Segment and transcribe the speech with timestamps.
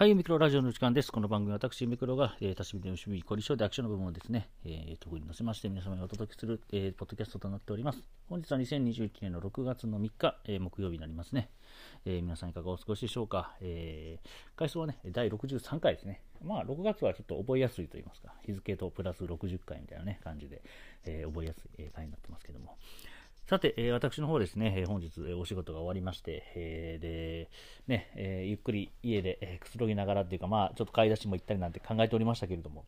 [0.00, 1.12] はい、ミクロラジオの時間です。
[1.12, 8.02] この番組は私、ミクロが、えー、多趣味での趣味、凝り性でアクションの部分をですね、えー、特に載せまして皆様にお届けする、えー、ポッドキャストとなっております。
[8.26, 11.50] 本日は2021年の6月の3日、えー、木曜日になりますね。
[12.06, 13.54] えー、皆さんいかがお過ごしでしょうか。
[13.60, 16.22] えー、回数はね、第63回ですね。
[16.42, 20.62] まあ、6月はちょっと覚えやすいと言いますか、日付とプラス60回みたいなね、感じで、
[21.04, 22.78] えー、覚えやすい、え回になってますけども。
[23.50, 27.50] さて、えー、私の方ですね、えー、本日、えー、お仕事が終わりまして、えで、
[27.92, 32.84] ね、えゆっくり家で、えくつろぎながらっていうか、まあ、ちょっと買い出しも行ったりなんて考えておりましたけれども、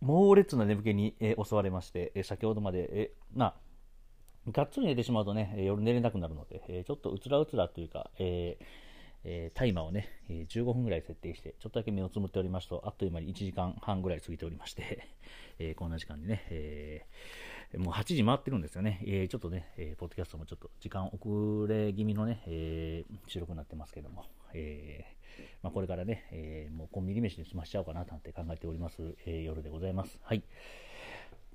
[0.00, 3.56] 猛烈な眠気に、え襲われまして、え先ほどまで、えま
[4.48, 8.56] あ、がっつり寝てしまうとね、夜寝れなくなるので、えちょっとうつらうつらというか、え
[9.22, 15.06] えタイマーをね、え15分ぐらい設定して、ちょっとだけ目をつむっておりますと、あっという間に1時間半ぐらい過ぎておりまして、
[15.60, 19.02] えこんな時間にね、えーもう8時回ってるんですよね。
[19.04, 25.04] えー、ちょっとね、えー、ポッドキャストもちょっと時間遅れ気味のね、えー、収録になってますけども、え
[25.62, 30.18] まあ、これからね、えもうコンビニ飯に済ましちゃおうかななんて考えております、え夜でございます。
[30.22, 30.42] はい。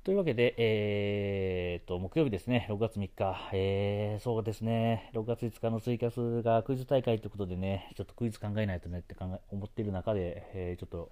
[0.03, 11.11] というわけで、えー、と、木曜日ですね、6月3日、えー、そうですね、6月5日のツイキャスがクイズ大会ということでね、ちょっとクイズ考えないとねって考え思ってる中で、えー、ちょっと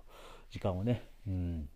[0.50, 1.70] 時間をね、うん、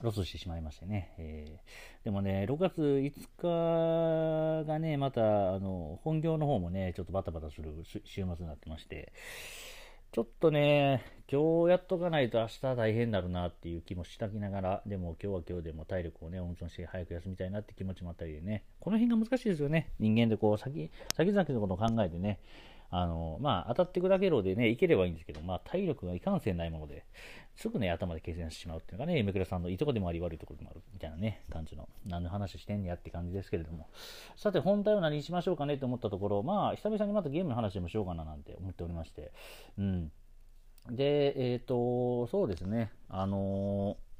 [0.00, 1.12] ロスしてしまいましてね。
[1.18, 9.12] えー、でもね、6月5日がね、また、あの、本業の方もね、ちょっとバタバタする週末になってまして、
[10.12, 19.88] ちょっとね、今日やっとかないと明日大変になるなっていう気もしたきながら、でも今日は今日でも体力をね、温存して早く休みたいなって気持ちもあったりでね、この辺が難しいですよね。
[19.98, 22.40] 人間でこう、先、先々のことを考えてね、
[22.92, 27.06] あの、まあ、当たって砕けろでね、いければいいんですけど、まあ、体力がいかんせんないもので、
[27.56, 33.88] すぐね、頭で軽減してしまうっていうのがね、エメクラさんのいいとこでもあり悪いところでもあるみたいなね、感じの、何の話してんねやって感じですけれども。
[34.36, 39.32] さて、本題は何にしましょうかねと思ったところ、まあ、久々にまたゲームの話でもしようかななんて思っておりまして、
[39.78, 40.12] うん。
[40.90, 44.12] で、えっ、ー、と、そうですね、あのー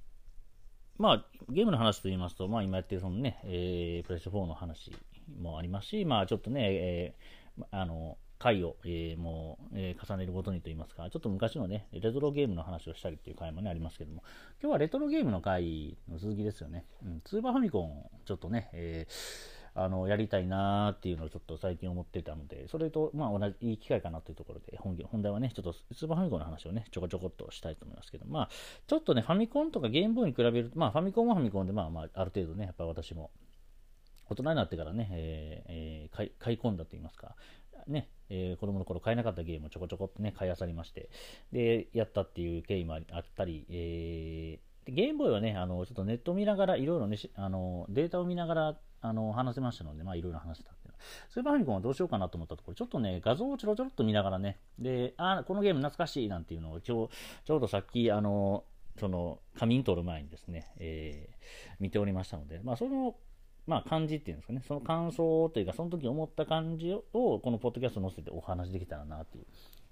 [0.98, 4.92] まあ、ゲームの話と言いますと、まあ、今やってるそのね、えー、プレステ4の話
[5.40, 14.24] もありますし、まあ、ちょっとね、えー、あの、回を、えー、もう、えー、重ねるごとにといいますか、ちょっと昔のね、レトロゲームの話をしたりっていう回もね、ありますけども、
[14.60, 16.84] 今日はレトロゲームの回の続きですよね。
[17.04, 28.48] うん、スーパーファミコン、ちょっとね、えー、あの、やりたいなーっていうのをちょっと最近思ってたので、それと、まあ、同じ、いい機会かなというところで、本本題はね、ちょっとスーパーファミコンの話をね、ちょこちょこっとしたいと思いますけど、まあ、
[28.88, 33.30] ちょっとね、ファミコンとかゲームボーイに比べると、まあ、ファミコンはファミコンで、まあ、まあ、ある程度ね、やっぱり私も、
[34.28, 37.34] 大人になってからね、えーえー、買い込んだと言いますか、
[37.86, 41.08] ね、えー、子供の頃買えなかったゲームをちょこちょこっとね、買い漁りまして、
[41.52, 50.94] で、やったっていう経緯もあったり、えー、ゲームボーイはね、あの、ちょっとネット見ながら、いろいろね、あの、データを見ながら、あの、話せましたので、まあ、いろいろ話したっていう
[51.28, 57.10] スーパーファミコンはどうしようかなと思ったところ、ちょっとね、画像をちょろちょろっと見ながらね、で、あ、このゲーム懐かしいなんていうのを、ちょ
[57.44, 58.64] ちょうどさっき、あの、
[58.98, 63.16] その、仮眠取る前にですね、えー、見ておりましたので、まあ、その
[63.66, 69.46] まあ、感じっていうんですかね、その感想というか、その時思った感じを、このポッドキャストに載せてお話できたらなという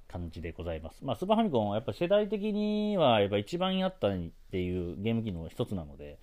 [0.09, 1.05] 感じでございます。
[1.05, 4.13] まあ、スーパーファミコンはやっぱり世代的には、やっぱ一番やったっ
[4.51, 6.19] ていうゲーム機能の一つなので、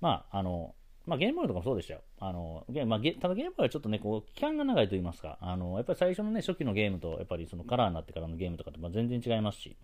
[0.00, 0.74] まあ、あの、
[1.06, 2.00] まあ、ゲームボーイとかもそうでしたよ。
[2.18, 9.76] あの、ゲまあ、ただゲームボーイはちょっとね、こう、期間が長いと言いますか、あの、やっぱり最初のね、初期のゲームと、やっぱりそのカラーになってからのゲームとかと、まあ、全然違いますし、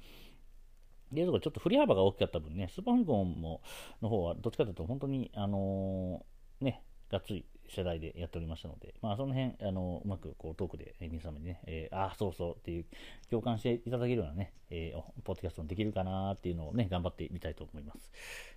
[1.13, 3.61] で、ちょっと振り幅が大きかった分ね、スーパーファミコンも、
[4.01, 12.85] の方は、どっちかというと、本当に、あのー、ね、がっつり世代でやっておりましたので、まあ、その辺、あの、うまくこうトークで、え、皆様にね、えー、ああ、そうそうっていう、
[13.31, 18.11] 共感していただけるようなね、えー、ポッドキャストにできるかなっていうのをね、頑張ってみたいと思います。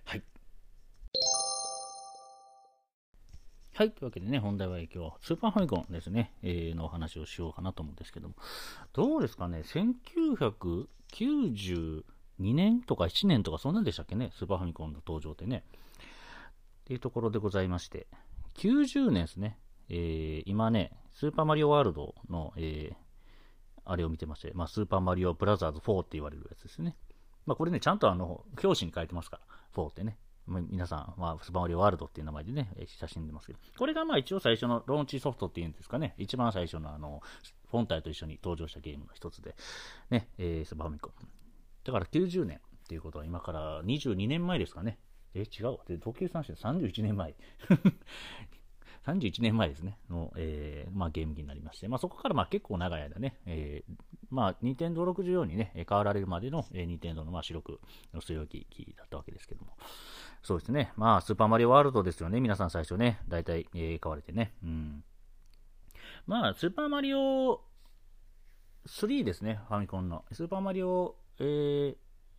[0.04, 0.22] はい。
[3.74, 3.90] はい。
[3.90, 8.34] というわけでね、本題は今日はスーパーファミコンですね、えー、のお話をしようかなと思うんですけども、
[8.92, 12.04] どうですかね、1992
[12.38, 15.64] 年とか7年とかそんなんでしたっけね、スーパーファミコンの登場ってね。
[16.84, 18.06] っていうところでございまして、
[18.56, 19.58] 90年ですね。
[19.88, 22.94] えー、今ね、スーパーマリオワールドの、えー、
[23.84, 26.96] あれを見てまして、まあ、スーパーマリオブラザーズ4って言われるやつですね。
[27.46, 30.18] まあ、これね、ちゃんとあの、表紙に書いてますから、4ってね。
[30.46, 37.22] 皆さん、まあ、スーパーマリオワールドっていう名前でね、写真出ますけど、これがまあ一応最初のローンチソフトっていうんですかね、一番最初のあの、
[37.68, 39.56] 本体と一緒に登場したゲームの一つで、
[40.10, 41.28] ね、えー、スーパーファミコン。
[41.84, 44.98] だから90年っていうことは今から22年前ですかね。
[45.34, 45.78] え、違うわ。
[45.86, 47.34] で、時計算して31年前。
[49.04, 53.94] 31年前ですね、の、えー、まあ、ゲーム機になりまして、まあ、そこからまあ結構長い間ね、えー、
[54.30, 57.80] まあ、任天堂64にね、変わられるまでの、えー、任天堂のまあ主力
[58.14, 59.76] の据え置き機だったわけですけども、
[60.42, 65.04] そうですね、まあ、スーパーマリオワールドですよね、皆さん最初ね、大体、えー、買われてね、うん。
[66.26, 67.60] まあ、スーパーマリオ
[68.86, 70.24] 3ですね、ファミコンの。
[70.32, 71.96] スーパーマリオ、えー、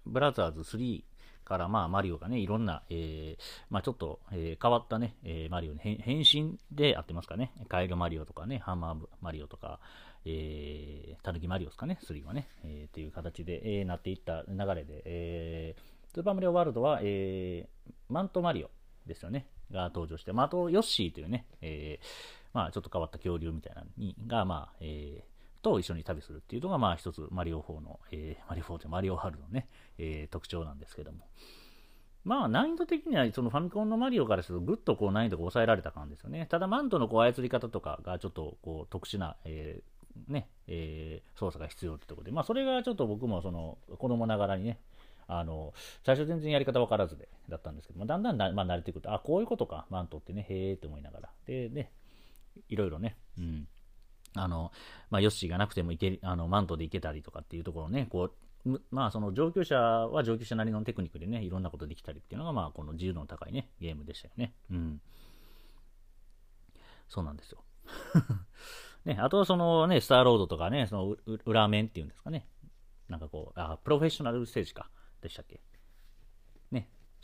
[0.08, 1.04] ブラザーズ3
[1.46, 7.54] からまあマリオがね、いろんな、えー、まあちょっと、えー、変わったね、えー、マリオに変身で合ってますかね。
[7.70, 9.80] カエルマリオとかね、ハンマーマリオとか、
[10.26, 18.72] えー、タヌキマリオですかね、3はね、えー、っていう形で、えー、なっていった流れで、えー、スーパーマリオワールドは、えー、マントマリオ
[19.06, 22.06] ですよね、が登場して、まあ、あと、ヨッシーというね、えー、
[22.54, 25.35] まあ、ちょっと変わった恐竜みたいなのにが、まあ、えー、
[25.66, 29.68] と一緒に旅するっていうのが、まあ、一つ、マリオ4の、えー、マリオ4とマリオハルのね、
[29.98, 31.28] えー、特徴なんですけども。
[32.24, 36.46] まあ、難易度的には、そのファミコンのマリオからすると、ぐっとこう難易度が抑えられた感じですよね。
[36.52, 44.80] ただ、マントのこう操り方とかが、ちょっとこう特殊な、えー、ね、えー、操作が必要ってところで、まあ、それがちょっと僕もその子供ながらにね、
[45.28, 45.74] あの
[46.04, 51.30] 最初全然やり方分からずでだったんですけど、まあ、だんだんまあ、慣れてくると、あ、こういうことか、マントってね、へえって思いながら。
[51.48, 51.92] で、ね、
[52.70, 53.68] いろいろね、うん。
[54.36, 54.72] あの、
[55.10, 58.32] まあ、ヨッシーがなくてもいけあのマントでいけたりとかっていうところをね、こ
[58.66, 64.54] う、まあ、その上級者は上級者なりのテクニックでね、いろんなことできたりっていうのが、まあ、この自由度の高いね、ゲームでしたよね。
[64.72, 65.02] うん。
[67.08, 67.64] そうなんですよ。
[69.06, 70.96] ね、あとはそのね、スターロードとかね、そ
[71.26, 72.48] の裏面っていうんですかね。
[73.08, 74.90] なんかこう、あ、プロフェッショナルステージか。
[75.22, 75.60] でしたっけ、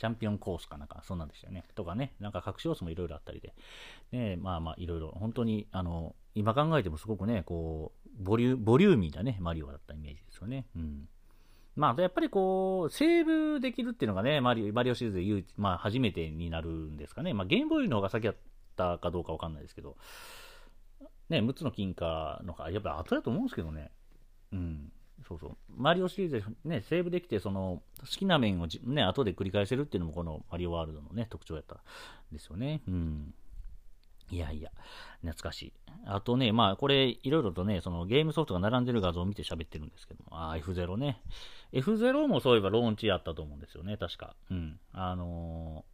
[0.02, 1.62] チャンピオンコースかなんか、そんなんでしたよね。
[1.76, 3.54] とかね、なんか隠し要素もいろいろあったりで、
[4.10, 10.66] ね、まあまあいろいろ、本当に、あの、今考えてもすごくね、こう、ボリュボリューミーなね、マリオだったイメージですよね。
[10.74, 11.08] うん。
[11.76, 17.32] まあと、やっぱりこう、セーブできるっていうのがね、マリオマリオシリーズで唯一、まあ、初めてになるんですかね。
[17.32, 18.36] まあ、ゲームボーイの方が先だっ
[18.76, 19.96] たかどうかわかんないですけど、
[21.28, 23.92] ね、6つの金貨のか、やっぱ後だと思うんですけどね。
[24.52, 24.92] うん。
[25.32, 25.56] そうそう。
[25.76, 31.78] マリオシリーズでね、セーブできて、その、好きな面をね、後で繰り返せるっていうのもこのマリオワールドのね、特徴やったん
[32.32, 32.82] ですよね。
[32.86, 33.34] うん。
[34.30, 34.70] いやいや、
[35.20, 35.72] 懐かしい。
[36.06, 41.22] あとね、まあ、これ、いろいろとね、そのゲームソフトが並んでる画像を見て喋ってるんですけども、あ、F0 ね。
[41.72, 44.34] F0 もそういえばローンチやったと思うんですよね、確か。
[44.50, 44.78] うん。
[44.92, 45.84] あの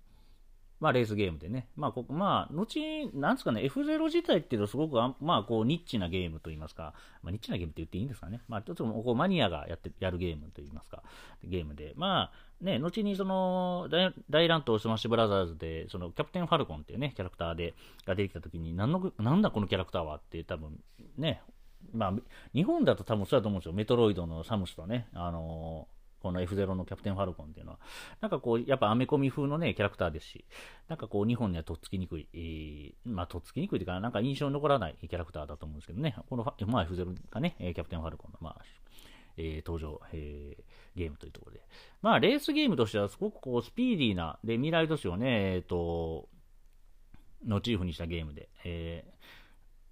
[0.80, 1.68] まあ、レースゲームでね。
[1.76, 8.42] まあ、ここ、まあ、後、なんですかね、F0 自体っていうとすごくあまあ、こう、ニッチなゲームといいますか、まあ、ニッチなゲームって言っていいんですかね。
[8.48, 11.02] まあ、ちょっとこう、マニアがやって、やるゲームといいますか、
[11.42, 11.94] ゲームで。
[11.96, 13.88] まあ、ね、後にその、
[14.30, 17.74] 大乱闘スマッシュブラザーズで、その、キャプテンファルコンっていうね、キャラクターで、
[18.06, 20.80] が出てきた時に、なんの、なんだこのキャラクターはって多分、
[21.16, 21.42] ね、
[21.92, 22.14] まあ、
[22.54, 23.72] 日本だと多分そうだと思うんですよ。
[23.72, 27.78] メトロイドのサムスとね、あのーこの F0 のキャプテンファルコンっていうのは、
[28.20, 30.44] なんかこう、やっぱアメコミ風のね、キャラクターですし、
[30.88, 38.62] なんかこう、日本にはとっつきにくい、えー、まあ、とっつきにくいというか、なんか印象に残らないキャラクターだと思うんですけどね、この、まあ、F0 がね、キャプテンファルコンの、まあ、
[39.36, 41.62] えー、登場、えー、ゲームというところで。
[42.02, 46.28] まあ、レースゲームとしては、すごくこう、スピーディーな、で、未来都市をね、えっ、ー、と、
[47.44, 49.12] モチーフにしたゲームで、えー、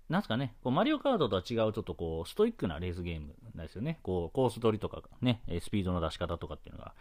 [0.09, 3.99] なんすかね、こうマリオカードとは違うちょっとこう、ストイックなレースゲームなんですよね。
[4.03, 6.95] こう、コース取りとかね、スピードの出し方とかっていうのが。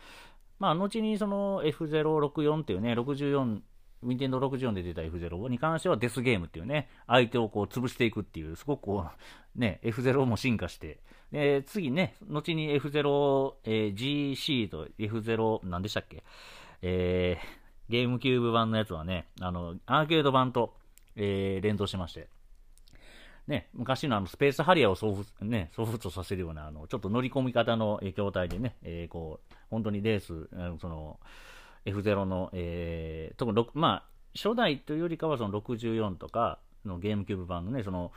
[0.57, 3.61] まあ、後にその F064 っていうね、64、
[4.03, 9.05] ウィンテンド64で出た F0 に関してはデスゲームっていうね、相手をこう潰していくっていう、すごくこ
[9.55, 10.99] う、ね、F0 も進化して、
[11.31, 16.23] で、次ね、後に F0、えー、GC と F0、何でしたっけ
[16.81, 20.73] えー、ゲームキューブ版のやつはね、あの、アーケード版と、
[21.15, 22.27] えー、連動してまして、
[23.47, 30.49] ね、昔のあのスペースハリアーを送付,、ね、送付とさせるような、あの、ちょっと乗り込み方の筐体でね、えー、こう、本当にレース、
[30.79, 31.19] その、
[31.85, 38.11] F0 の、えー、特に、まあ、初代というよりかはその64とかのゲームキューブ版のね、その、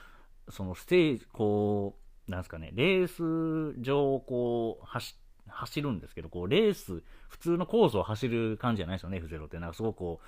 [0.49, 5.15] そのステージ、こう、なんですかね、レース上をこう、走
[5.47, 9.59] 走るんですけど、こう、レース、普通のコースを走る感じじゃないですよね、F0 って。
[9.59, 10.21] なんかすごくこ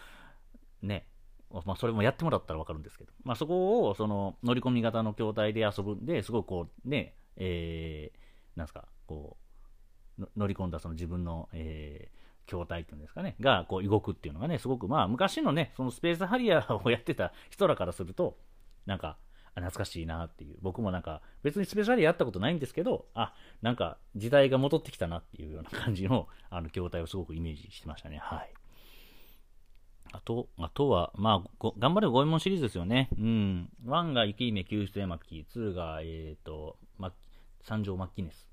[0.83, 1.07] う、ね、
[1.53, 9.37] まあ、それもやってもらったら分かるんですけど、まあ、そこをその乗り込み型の筐体で遊ぶんで、すごくこう、ね、えー、なんすか、こ
[10.19, 18.39] う、乗り込んだその自分の、えー、筐体っていうんですかね、がこう動くっていうのがね、すごくまあ昔のね、そのスペースハリアーをやってた人らからすると、
[18.87, 19.17] なんか、
[19.55, 28.19] 懐かしいなっていう、僕もなんか、別にスペシャルやったことないんですけど、あ、なんか時代が戻ってきたなっていうような感じの、あの、筐体をすごくイメージしてましたね。
[28.19, 28.53] はい。
[30.13, 33.09] あと、あとは、まあ、頑張れゴエモンシリーズですよね。
[33.17, 33.71] うん。
[33.87, 37.13] 1が雪姫救出絵巻、2が、えっ、ー、と、ま、
[37.63, 38.49] 三条マッキネス。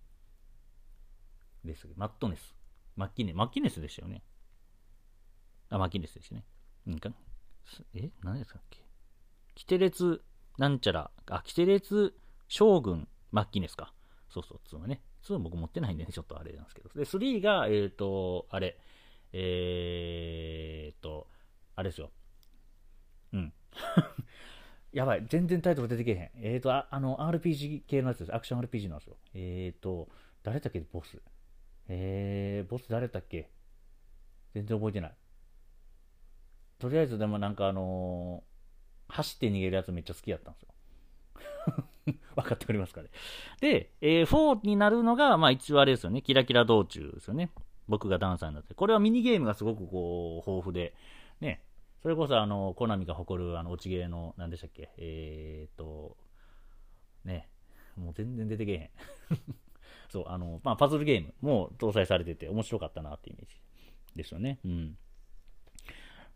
[1.63, 2.55] ですマットネス。
[2.95, 4.23] マッキネ、マッキネスでしたよね。
[5.69, 6.45] あ、マッキネスですね。
[6.87, 7.11] うんか。
[7.93, 8.79] え何ですかっけ
[9.55, 10.23] キテレツ、
[10.57, 12.15] なんちゃら、あ、キテレツ
[12.47, 13.93] 将軍マッキネスか。
[14.29, 15.01] そうそう、2はね。
[15.23, 16.89] 2僕持ってないんでね、ちょっとあれなんですけど。
[16.89, 18.77] で、3が、えっ、ー、と、あれ、
[19.33, 21.27] えー、と、
[21.77, 22.09] あれですよ。
[23.33, 23.53] うん。
[24.91, 25.25] やばい。
[25.29, 26.31] 全然タイトル出てけへん。
[26.35, 28.35] えっ、ー、とあ、あの、RPG 系のやつです。
[28.35, 29.17] アクション RPG なんですよ。
[29.35, 30.09] えっ、ー、と、
[30.41, 31.21] 誰だっけ、ボス。
[31.87, 33.51] えー、ボス誰だっけ？
[34.55, 35.15] 全然覚えてない。
[36.79, 40.69] とりあえずでもなんかあのー、走って逃げるやつめっちゃ好きやったんですよ。
[42.35, 43.09] 分かっておりますかね。
[43.61, 47.51] で、えー、4になるのが、まあ一応あれですよね、キラキラ道中ですよね。
[47.87, 48.73] 僕がダンサーになって。
[48.73, 50.95] これはミニゲームがすごくこう、豊富で、
[51.39, 51.61] ね、
[52.01, 56.17] それこそあの、コナミが誇るあの、落ちゲーの、何でしたっけ、えー、っと、
[57.25, 57.49] ね、
[57.95, 58.89] もう全然出てけへん。
[60.09, 63.55] そう、あの、まあ、パズルゲームも搭載されてて面白かったなってイメージ
[64.15, 64.59] ですよね。
[64.63, 64.97] うん。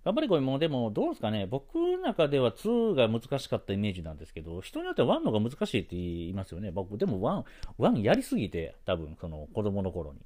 [0.03, 6.71] やっぱりこれもでも、どうですかね、僕の中では2が難しかったイメージなんですけど、人によっては1のが難しいって言いますよね。
[6.71, 7.45] 僕、でも1、
[7.77, 10.19] 1やりすぎて、多分、その子供の頃に、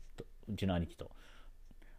[0.47, 1.11] うちの兄貴と。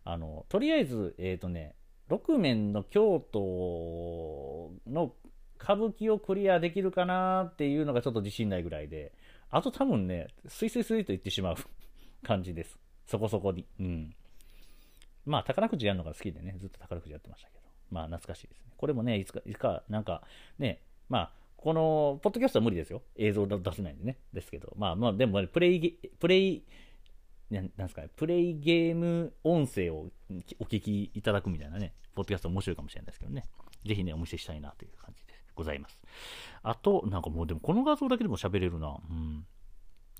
[0.04, 1.74] あの、とりあえず、えっ、ー、とね、
[2.10, 5.12] 6面の京都の
[5.60, 9.12] 歌舞伎をクリアできるかなっていうのがちょっと自信ないぐらいで、
[9.50, 11.56] あと多分ね、スイスイスイと言ってしまう
[12.22, 12.78] 感じです。
[13.06, 13.66] そこそこに。
[13.80, 14.14] うん。
[15.24, 17.64] まあ、宝くじやるのが好きでね、ずっと宝くじやってましたけど。
[17.90, 18.72] まあ、懐かしいですね。
[18.76, 20.22] これもね、いつか、いつか、なんか、
[20.58, 23.02] ね、まあ、この、ポッドキャストは無理ですよ。
[23.16, 24.18] 映像出せないんでね。
[24.32, 26.64] ですけど、まあまあ、でも、ね、プレイ、プレイ、
[27.50, 30.10] なんですかね、プレイゲーム音声を
[30.58, 33.44] お聞きいただくみたいなね、ポッドキャスト面白いかもしれないですけどね。
[33.84, 36.00] ぜひね、お見せしたいなという感じでございます。
[36.62, 38.96] あと、なんかもうでもこの画像だけでも喋れるな。
[39.08, 39.46] うん。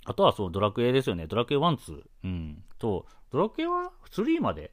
[0.05, 1.27] あとはそう、ドラクエですよね。
[1.27, 2.03] ドラクエ1、2。
[2.25, 2.65] うん。
[2.79, 4.73] と、ドラクエは3まで、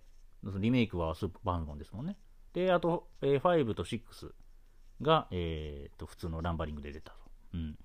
[0.60, 2.18] リメイクはスーパーファンですもんね。
[2.54, 4.32] で、あと、え、5と6
[5.02, 7.18] が、えー、と、普通のランバリングで出たと。
[7.54, 7.78] うん。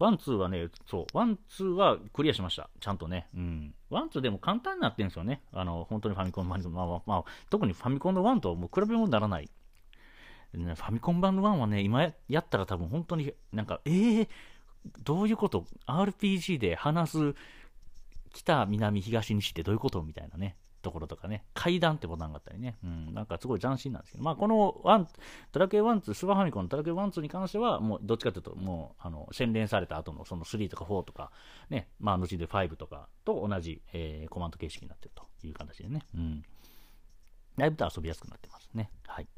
[0.00, 2.70] One、two はね、そう、 one、two はクリアしました。
[2.80, 3.28] ちゃんとね。
[3.34, 3.74] うん。
[3.90, 5.42] One、two でも簡単になってるんですよね。
[5.52, 9.50] あの、本当にファミコン版のまあ、まあ、特にファミコンの one ともう比べ物にならない。
[10.54, 14.28] ね、ファミコン版の one はね、今やったら多分本当になんか、えー、
[15.04, 17.34] どういうこと ?RPG で話す
[18.32, 20.02] 北、南、東、西ってどういうこと？
[20.02, 20.56] みたいなね。
[20.80, 25.08] ところとかね、階段ってボタンがあったりね、うん、なんかすごい斬新なんですけど、まあ、この one、
[25.52, 31.30] ドラクエ1、2、スーパーファミコンのドラクエ1、2に関しては、もうどっちかというと、もう、あの、洗練された後のその3とか4とか、
[31.68, 36.44] ね、まあ、後で5とかと同じ、えー、コマンド形式になってるという形でね、うん。
[37.56, 38.90] だいぶと遊びやすくなってますね。
[39.06, 39.28] はい。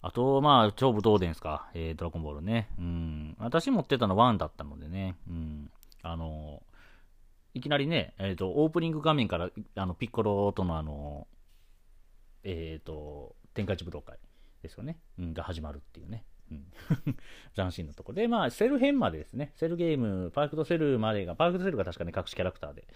[0.00, 2.68] あと、まあ、超武闘伝ですか、えー、ドラゴンボールね。
[2.78, 3.36] うん。
[3.38, 5.70] 私持ってたの1だったのでね、うん。
[6.02, 6.62] あの
[7.58, 11.26] いきなりね、えっ、ー、と、オープニング画面から、あの、ピッコロとのあの、
[12.44, 14.18] えっ、ー、と、天下一武道会
[14.62, 16.24] ですよね、うん、が始まるっていうね。
[16.50, 16.66] うん、
[17.54, 22.88] 斬新なところで、まあ、セル編までですね、セルゲーム、パーフェクトセルまでが、パーフェクトセルが確かね、隠しキャラクターで、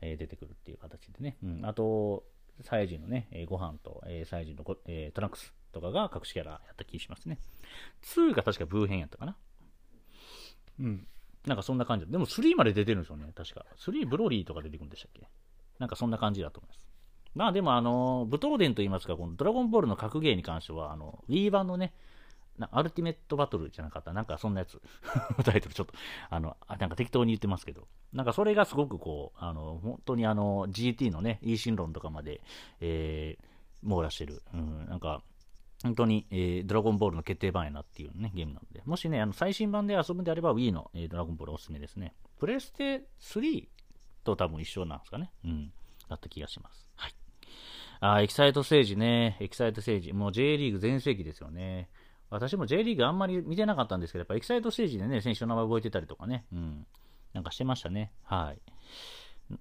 [0.00, 2.24] えー、出てくるっていう形でね、うん、あと、
[2.60, 7.40] サイジのね、えー、悟飯と、えー、サイジのえー、トランクスとかが隠しキャラやった気しますね。
[8.02, 9.36] 2が確かブー編やったかな。
[10.78, 11.08] うん。
[11.46, 12.12] なんかそんな感じで。
[12.12, 13.64] でも3まで出てるんですよね、確か。
[13.78, 15.26] 3ブロリーとか出てくるんでしたっけ？
[15.78, 16.88] なんかそんな感じだと思います。
[17.34, 21.94] まあでもあの、武闘伝といいますか、このドラゴンボールの格ゲーに関しては、あの、Wii 版のね、
[22.72, 24.80] アルティメットバトルじゃなかった、なんかそんなやつ、
[25.44, 25.94] タイトルちょっと、
[26.28, 32.42] あの、なんか適当に言ってますけど、なんかそれがすごくこう、あの、本当にあの、GT のね、イーシン論とかまで、
[32.80, 33.44] えー、
[33.82, 35.22] 網羅してる、うん、なんか、
[35.82, 38.82] 本当に、えー、ドラゴンボールの決定版やなっていうね、ゲームなので。
[38.84, 42.14] もしね、あの最新版で遊ぶんであれば Wii の、えー、ドラゴンボールおすすめですね。
[42.38, 43.68] プレステ3
[44.24, 45.32] と多分一緒なんですかね。
[45.44, 45.72] うん。
[46.08, 46.86] だった気がします。
[46.96, 47.14] はい。
[48.00, 49.38] あエキサイトステージね。
[49.40, 50.12] エキサイトステージ。
[50.12, 51.88] もう J リーグ全盛期ですよね。
[52.28, 56.44] 私も J リーグあんまり見てなかったんですけど、やっぱエキサイトステージでね、選手の名前覚えてたりとかね。
[56.52, 56.86] うん。
[57.32, 58.12] なんかしてましたね。
[58.24, 58.60] はい。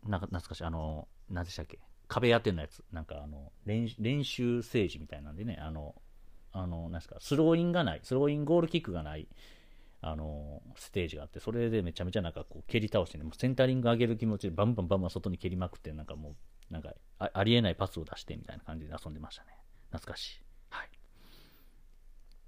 [0.08, 0.64] なんか懐かしい。
[0.64, 2.84] あの、何でしたっけ壁当てのやつ。
[2.92, 3.88] なんかあの、練
[4.24, 5.96] 習政治みたいなんでね、あの、
[6.52, 9.28] あの、なんですか、スローインがない、スローインゴールキックがない、
[10.02, 19.50] あの、ステージがあって、それでめちゃめちゃなんかこう蹴り倒してね、もうセンタリング上げる気持ちでバンバンバンバン外に蹴りまくって、なんかもう、なんかありえないパスを出してみたいな感じで遊んでましたね。
[19.92, 20.42] 懐かしい。
[20.70, 20.90] はい。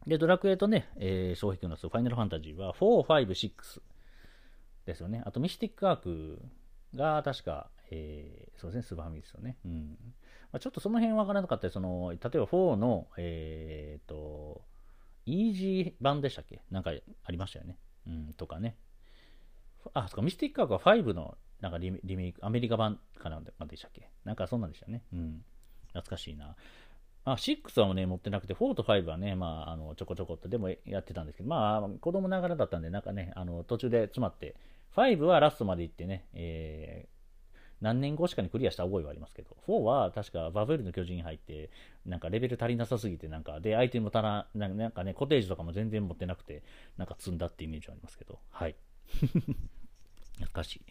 [0.08, 3.82] で、ドラクエとね、えー、消費君のファイナルファンタジーは4、5、6
[4.86, 5.22] ですよね。
[5.26, 6.42] あとミスティックアーク
[6.96, 9.58] が確か、えー、そうですね、スーパーファミですよね。
[9.66, 9.98] うん。
[10.52, 14.62] まあ、ちょっとその辺わからなかったり、その、例えば4の、えっ、ー、と、
[15.26, 16.64] イージー版でしたっけ？
[16.72, 16.92] なんか
[17.24, 17.78] ありましたよね。
[18.08, 18.76] うん、とかね。
[19.94, 24.10] あ、そっか、ミスティックアークは5のなんかリメイク、アメリカ版かなんでしたっけ？
[24.26, 25.04] なんかそんなんでしたね。
[25.14, 25.46] うん。
[25.88, 26.56] 懐かしいな。
[27.24, 34.56] あ、6はね、持ってなくて、4と5はね、まあ、あの、ちょこちょこっとでもやってたんですけど、まあ、子供ながらだったんで、なんかね、あの、途中で詰まって、
[34.96, 37.21] 5はラストまで行ってね、えー、
[37.82, 41.70] 何年後しかにクリアした覚えはありますけど、4は確かバブルの巨人に入って、
[42.06, 46.64] なんかレベル足りなさすぎて、なんか、で、アイテム足らなんかね、コテージとかも全然持ってなくて、
[46.98, 48.76] なんか積んだってイメージはありますけど、はい。
[50.38, 50.82] 懐かしい。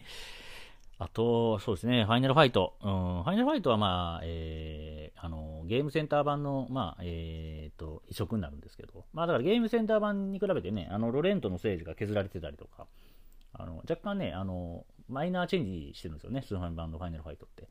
[0.98, 2.74] あと、そうですね、ファイナルファイト。
[2.82, 12.86] うん、ファイナルファイトは、まあ、えー、あの、ゲームセンター版の、まあ、えー、と、移植になるんですけど、まあ、だからゲームセンター版に比べてね、あの、ロレントのステージが削られてたりとか、
[13.54, 17.68] あの、若干ね、あの、マイナーチェンジしてるんですよね、スーファミ版のファイナルファイトって。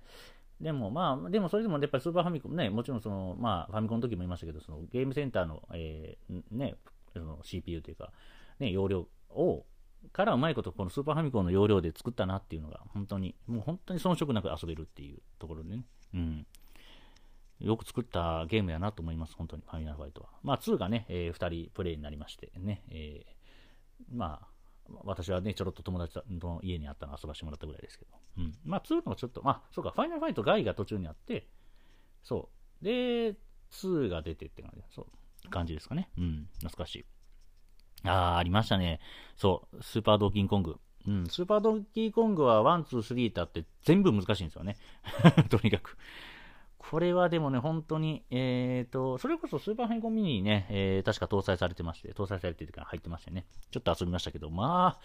[0.61, 6.75] でも、まあ、でもそれでもやっぱりスーパーファミコンね、もちろんその、まあ、ファミコンの時も言いましたけど、そのゲームセンターの、えー、ね、
[7.13, 8.11] その CPU というか、
[8.59, 9.65] ね、容量を
[10.13, 16.47] からうまいことこのスーパーファミコンの容量で作ったなっていうのが本当にもう本当に遜色なく遊べるっていうところでね、うん、
[17.59, 20.29] よく作ったゲームやなと思います、本当にファイナルファイトは。
[20.43, 24.47] まあ2がね、えー、2人プレイになりましてね、えー、まあ
[25.03, 31.47] 私はね、ちょろっと友達の家にあったの遊ばしてもらったぐらいですけど、うん、まあ2のちょっと、まあそうか、ファイナルファイトガイが途中にあって、
[32.23, 32.49] そ
[32.81, 33.35] う、で、
[33.71, 35.07] 2が出てって感じ、そ
[35.45, 37.05] う感じですかね、うん、懐かしい。
[38.03, 38.99] ああ、ありましたね。
[39.35, 40.77] そう、スーパードーキンコング。
[41.07, 44.77] うん、スーパードーキーコングは1、2、3ってあって全部難しいんですよね。
[45.49, 45.97] とにかく。
[46.89, 54.99] これはでもね、本当に、えっ、ー、と、それこそスーパーファミコンミニにね、えー、確か搭載されてまして、搭載されてるから入ってましてね、ちょっと遊びましたけど、まあ、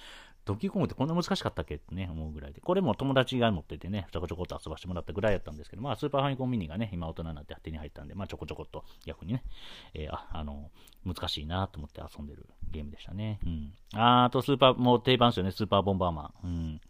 [0.47, 9.45] ドキコングってこんな難しかったっけってね、思うぐらいで、これも友達が持っててね、ちょこちょこっと遊ばせてもらったぐらいやったんですけど、まあ、スーパーファミコンミニがね、今大人になって手に入ったんで、まあ、ちょこちょこっと逆にね、
[9.93, 10.71] えー、あ、あの、
[11.05, 13.41] 難しいなと思って遊んでるゲームでしたね。
[13.45, 13.75] うん。
[13.93, 16.47] ああと、スーパー、もう定番ですよね、スーパーボンバーマン。
[16.47, 16.81] うん。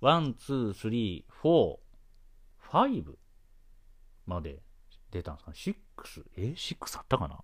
[0.00, 1.76] 1、2、3、4、
[2.70, 3.23] 5
[4.26, 4.60] まで
[5.10, 5.56] 出たんですかね。
[5.56, 6.24] 6?
[6.36, 7.40] え ?6 あったかな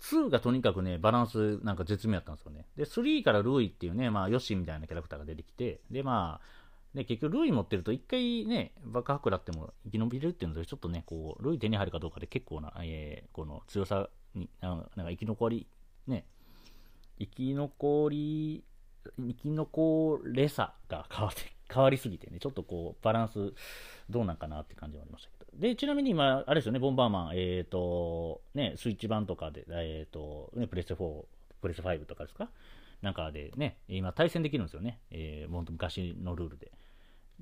[0.00, 2.66] ?2 がとにかくね、バランスなんか絶妙やったんですよね。
[2.76, 6.60] で、3からルイっていうね、まあ、ヨシみたいなキャラクターが出てきて、で、まあ、
[6.94, 15.66] ね、結局、ルイ持ってると、一回ね、爆破食らっても生き延びれるっていうので、ちょっとね、こう、ルイ手に入るかどうかで結構な、えー、この強さに、なんか生き残り、
[16.08, 16.24] ね、
[17.18, 18.64] 生き残り、
[19.18, 23.52] 生き残れさが変わって、変わりすぎてね、ちょっとこう、バランス、
[24.08, 25.58] どうなんかなって感じはありましたけど。
[25.58, 31.24] で、ちなみに今、あれですよね、ボンバーマン、えっ、ー、と、ね、スイッチ版とかで、えっ、ー、と、ね、プレス4、
[31.60, 32.48] プレス5とかですか？
[33.02, 35.00] なんかでね、今対戦できるんですよね。
[35.10, 36.70] えー、も昔のルールで。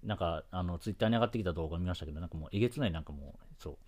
[0.05, 3.79] なんか、あの、ツイッターに上がってきた動画見ましたけど、なんかもう、えげつないなんかもう、そう、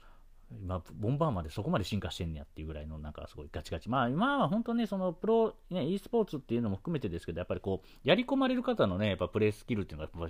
[0.52, 3.88] 今、ボンバーマンでそこまで進化してんねやっていうぐらいの、なんかすごいガチガチ。
[3.88, 10.28] まあ、今は本当ね、そのプロ、ね、e スポーツっていうのも含めてですけど、やっぱりこう、やり込まれる方のね、やっぱプレイスキルっていうのが、ま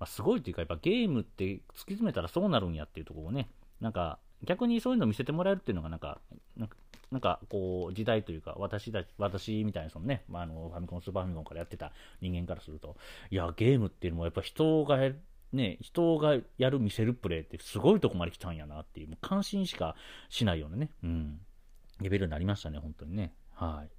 [0.00, 3.48] あ、すごいというか、やっぱゲームって突き詰めたらそうなるんやっていうところをね、
[3.80, 6.20] なんか、逆にそういうのを見せてもらえるっていうのが、なんか、
[7.10, 12.96] なんか、こう、時代というか、私だ、私みたいな、そのね、まあ、あの、ファミコン、スーパーファミコンからやってた人間からすると、
[13.30, 14.98] いや、ゲームっていうのもやっぱ人が
[15.52, 19.96] ね、人がやる見せるプレーってすごいとこまで来たんやなっていう、もう感心しか
[20.28, 21.40] しないようなね、うん、
[22.00, 23.32] レベルになりましたね、本当にね。
[23.54, 23.90] はい。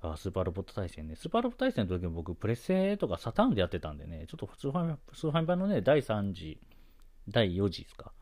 [0.00, 1.16] あスーパーロボット対戦ね。
[1.16, 6.60] スーパーロボット対戦の時も僕、プレステとかサターンでやってたんでね、ちょっとスーファミ、スーファミ版のね、第3次、
[7.28, 8.12] 第4次ですか。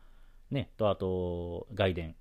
[0.49, 2.15] ね、と、あと、外伝、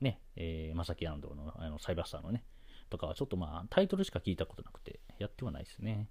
[0.00, 2.44] ね、えー、まさき安藤のあのサイバースターのね、
[2.88, 6.08] とかはちょっとまあタイトルしか聞いたことなくてやってはないですね。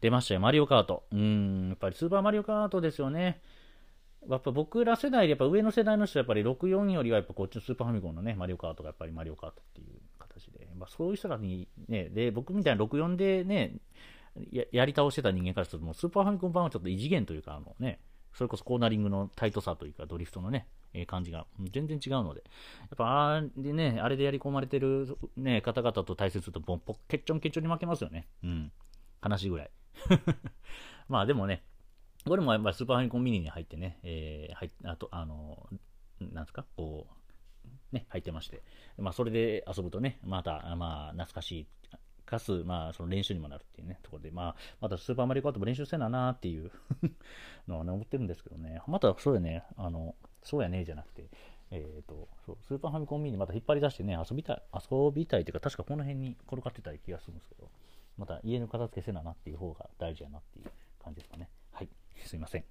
[0.00, 1.04] 出ましたよ、マリオカート。
[1.12, 3.40] うん、やっぱりスーパーマリオカートですよね。
[4.28, 13.76] やっぱ僕ら世代でやっぱ上の世代の人はやっぱり64よりはやっぱこっちのスーパーファミコンのね、マリオカートがやっぱりマリオカートっていう形で、まあ、そういう人らにね、で、僕みたいな64でね、
[14.50, 18.00] ややり倒してた人間からすると、もうスーパーファミコン版はちょっと異次元というか、あのね、
[18.32, 22.42] それこそコーナリングのタイトさというか、ドリフトのね、え、感じが全然違うので、
[22.80, 28.28] やっぱあれね、あれでやり込まれてる、ね、方々と対戦すると、ボンポッケッチョンケッチョンに負けますよね。
[28.42, 28.72] うん。
[29.28, 29.70] 悲しいぐらい。
[31.08, 31.64] まあでもね、
[32.24, 35.68] これもやっぱスーパーファミコンミニに入ってね、えー、入あと、あの、
[36.20, 38.62] なんですか、こう、ね、入ってまして、
[38.96, 41.66] まあそれで遊ぶとね、また、まあ懐かしい
[42.24, 46.70] かす、まあ、その練習にもなるっていうね、ところで、まあ、またスーパーマリオカートも練習せななーっていう
[47.68, 51.24] のはね、思ってるんですけどね、またそうやね、あの、そうやねじゃなくて、
[51.70, 57.70] えっ、ー、とそう、スーパーファミコンミニまた引っ張り出してね、遊びたい、遊びたいというか、確かこの辺に転がってた気がするんですけど、
[58.16, 60.70] また家の片付けせななっていう方が大事やなっていう
[61.02, 61.48] 感じですかね。
[61.72, 61.88] はい、
[62.24, 62.64] すいません。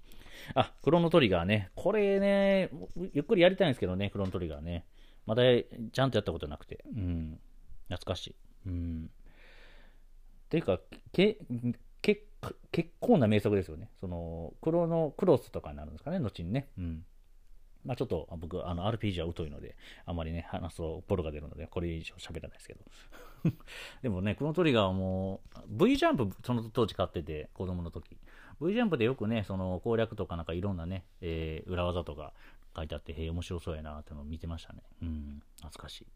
[0.54, 1.70] あ、クロノトリガーね。
[1.74, 2.70] これね、
[3.12, 4.84] ゆっくりやりたいんですけどね、クロノトリガーね。
[5.26, 5.42] まだ
[5.92, 6.84] ちゃんとやったことなくて。
[6.94, 7.40] うん。
[7.88, 8.34] 懐かしい。
[8.66, 9.10] うん。
[10.50, 10.80] ていうか、
[11.12, 11.38] け、
[12.70, 13.90] 結構な名作ですよね。
[14.00, 16.68] その、クロノ、クロスとかになるんですかね、後にね。
[16.78, 17.06] うん。
[17.84, 22.80] まあちょっと僕、あの、RPG は疎いので、あまりね、話すとボロが出るので、これ以上喋らないですけど。
[24.02, 28.16] でもね、このトリガーはもう、V ジャンプ、その当時買ってて、子供の時。
[28.60, 32.32] V ジャンプでよくね、その攻略とかなんかいろんなね、えー、裏技とか
[32.74, 34.82] 書いてあって、へえ、面白そうやなってのを見てましたね。
[35.02, 36.06] うん、懐かしい。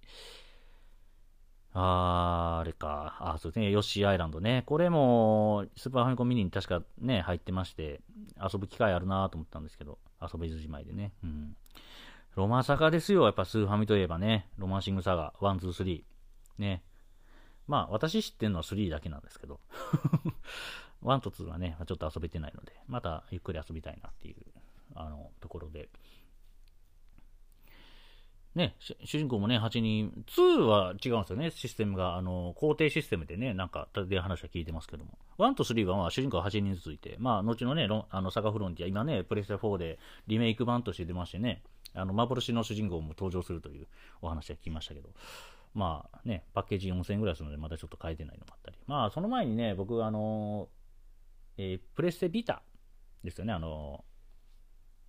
[1.75, 3.17] あー、あれか。
[3.21, 4.63] あ、そうですね、ヨッシーアイランドね。
[4.67, 8.01] これも、スーパーファミコンミニに確かね、入ってまして、
[8.41, 11.13] 遊ぶ機会あるなと思ったんですけど、遊びずじまいでね。
[11.23, 11.57] うん。
[12.35, 14.49] ロマサガですよ、やっぱスーファミといえばね。
[14.59, 16.63] ロマンシングサガ、 one、two、three。
[16.63, 16.83] ね。
[17.67, 19.61] まあ、私知ってるのは3だけなんですけど。
[21.03, 24.37] 1と2はね、ちょっと遊べてないので、またゆっくり遊びたいなっていう、
[24.95, 25.89] あの、ところで。
[28.59, 32.17] ね、主人公もね、8人、2は違うんですよね、システムが。
[32.17, 35.17] あの、肯定システムでね、なんか、で話は聞いてますけども。
[35.39, 41.63] 1と3は、主人公8人ずついて、まあ、後のね、あの、サガフロンティア、今ね、プレステ4でリメイク版として出ましてね、
[41.95, 43.87] あの、幻の主人公も登場するという
[44.21, 45.09] お話は聞きましたけど、
[45.75, 48.77] まあね、パッケージ4000円ぐらいするので、まだちょっと変えてないのもあったり。
[48.87, 50.69] まあ、その前にね、僕、あの、
[51.57, 52.63] えー、プレステビタ
[53.23, 54.05] ですよね、あの、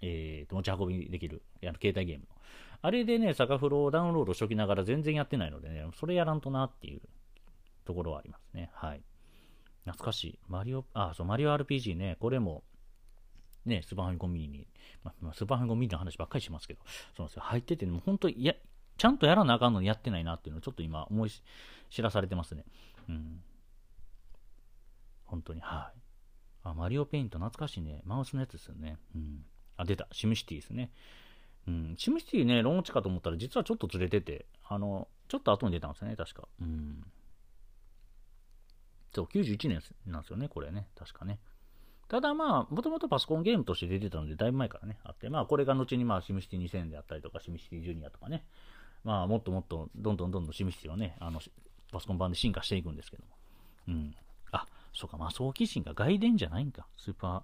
[0.02, 2.39] えー、持ち運びできる、あの携帯ゲームの。
[2.82, 7.02] あれでね、サガフロをダウンロードしときながら全然やってないのでね、それやらんとなっていう
[7.86, 8.72] ところはありますね。
[8.74, 9.02] はい。
[9.86, 10.40] 懐かしい。
[10.48, 12.64] マリオ、あ、そう、マリオ RPG ね、これも、
[13.66, 14.68] ね、スーパーファミコンミニに、
[15.04, 17.42] まあ、スーパーファミコンミニの話ばっかりしますけど、そうなんですよ。
[17.44, 18.54] 入ってて、もう本当や、
[18.98, 21.32] ちゃんとやらなあかんのにやってないなっていうのをちょっと今思い
[21.90, 22.66] 知らされてますね。
[23.10, 23.42] うん。
[25.26, 26.00] 本当に、はい。
[26.64, 28.02] あ、マリオペイント懐かしいね。
[28.06, 28.98] マウスのやつですよね。
[29.16, 29.46] うん。
[29.78, 30.08] あ、出た。
[30.12, 30.92] シムシティですね。
[31.68, 36.48] うん、シムシティね、ローンチかと思ったら、実はちょっとずれてて、あの、ちょっと後に出たんですよね、確か。
[36.62, 37.04] うん。
[39.14, 41.40] そう、91年なんですよね、これね、確かね。
[42.08, 48.46] ただまあ、もともとパソコンゲームとして出てたので、だいぶ前からね、あって、まあ、これが後にまあ、シムシティ2000であったりとか、シムシティジュニアとかね、
[49.04, 51.40] まあ、もっともっと、どんどんどんどんシムシティをね、あの、
[51.92, 53.30] パソコン版で進化していくんですけども。
[53.90, 54.16] うん。
[54.52, 57.44] あ、そうか、魔装騎士が外伝じゃないんか、スーパ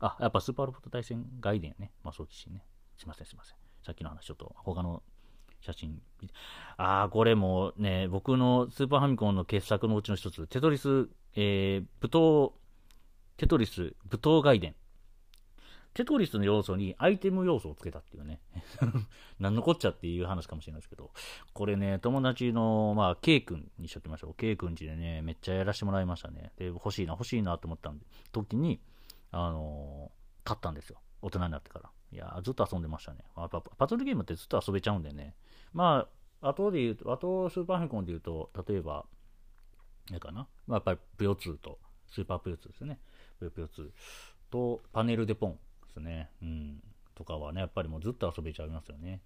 [0.00, 2.62] ー、あ、やっぱスーパーロボット対戦外伝やね、魔装騎士ね。
[2.96, 3.56] すいません、すいません。
[3.82, 5.02] さっきの話、ちょっと他の
[5.60, 6.00] 写真。
[6.76, 12.52] ああ、これもね、僕のスーパーファミコンの傑作のうちの一つ、テトリス、えー、舞踏、
[13.36, 14.74] テトリス、舞踏外伝。
[15.96, 18.38] テトリスの要素にアイテム要素をつけたっていうね。
[19.40, 21.10] 何のこっちゃっていう話かもしれないですけど、
[21.54, 24.34] これね、友達の、まあ、K 君にしときましょう。
[24.34, 26.52] K 君ちでね、めっちゃやらせてもらいましたね。
[26.58, 28.78] で、欲しいな、欲しいなと思ったんで、時に、
[29.30, 31.00] あのー、買ったんですよ。
[31.22, 31.90] 大人になってから。
[32.12, 33.18] いやずっと遊んでましたね。
[33.36, 35.34] やっぱパズルゲームってずっと遊べちゃうんでね。
[35.72, 36.06] ま
[36.40, 39.04] あ、あとで言うと、あとスーパーファミコンで言うと、例えば、
[40.12, 40.46] ええかな？
[40.66, 41.78] まあ、やっぱりぷよ2と、
[42.10, 43.00] スーパーぷよ2ですね。
[43.38, 43.90] ぷよぷよ2
[44.50, 45.58] と、パネルデポンで
[45.92, 46.30] すね。
[46.42, 46.82] うん。
[47.14, 49.20] とかはね、やっぱりもうずっと遊べちゃいますよね。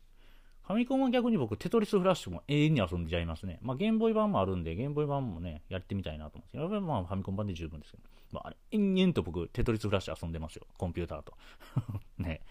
[0.70, 3.58] ファミコンは逆に僕、テトリスフラッシュも永遠に遊んじゃいますね。
[3.60, 10.66] まあ、ゲームボーイ版もあるんで、ゲームボーイ版もね、やってみたいなと思うんですけど、やっぱりまあ、ファミコン版で十分ですけど、まあ、延々と僕、テトリスフラッシュ遊んでますよ。
[10.78, 11.34] コンピューターと。
[12.22, 12.42] ね。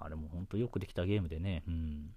[0.00, 1.62] あれも本当よくできたゲームでね。
[1.68, 2.12] うん。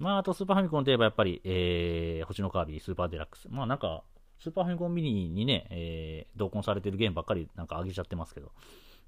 [0.00, 3.48] まあ、あとスーパーファミコンといえばやっぱり、えー、星のカービィ、スーパーデラックス。
[3.48, 4.02] まあなんか、
[4.40, 8.50] スーパーファミコンミニにね、えー、同梱されてるゲームばっかりなんか上げちゃってますけど。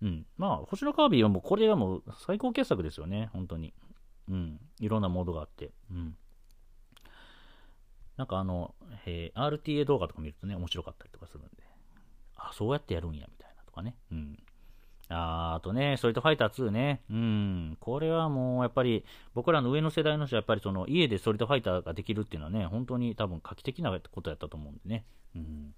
[0.01, 0.27] うん。
[0.37, 3.31] まあ、星のカービィはもう、これはもう最高傑作ですよね。
[3.33, 3.75] 本当に。
[4.29, 4.61] うん。
[4.81, 5.71] いろんなモードがあって。
[5.91, 6.17] うん。
[8.17, 11.51] なんかあの、えー、RTA 動画とか見るとね、面白かったりとかするんで、
[12.37, 13.95] あ、そうやってやるんや、みたいなとかね。
[14.11, 14.39] うん。
[15.09, 17.03] ああとね、ストリートファイター2ね。
[17.11, 17.77] うん。
[17.79, 25.05] これはもう、やっぱり、僕らの上の世代の人は、やっぱりその、家でストリートファイターができるっていうのはね、本当に多分画期的なことやったと思うんでね。
[25.37, 25.75] うん。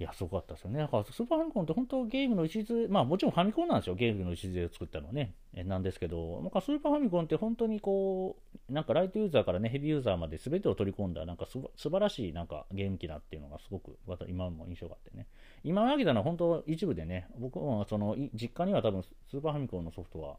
[0.00, 0.78] いや、すごかったですよね。
[0.78, 3.94] だから、スーパーファミコンって本当ゲームの礎、まあもちろんファミコンなんですよ。
[3.94, 5.34] ゲームの礎を作ったのはね。
[5.52, 8.38] なんですけど、なんかスーパーファミコンって本当にこ
[8.70, 15.26] う、なんかライトユーザーからね、ヘビーユーザーまで全てを取り込んだ、なんかす素晴らしいなんかゲーム機だっていうのがすごく、また今も印象があってね。
[15.64, 20.36] 今挙げたのは本当一部でね、僕はその、実家には多分スーパーファミコンのソフトは、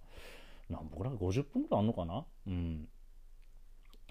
[0.72, 2.26] なん僕ら50分くらいあるのかな？
[2.48, 2.88] うん。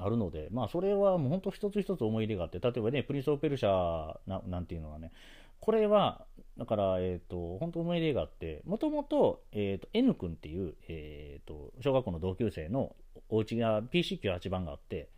[0.02, 5.12] あるので、まあ、それはもう本当一つ一つ思い入れがあって、例えばね、プリンス・オペルシャななんていうのはね、
[5.61, 6.27] これは、
[6.59, 12.94] だから、えっ、ー、と、本当思い入れがあって、もともと、えっ、ー、と、N 君っていう、えっ、ー、と、小学校の同級生の
[13.29, 15.09] お家が PC98 番があって、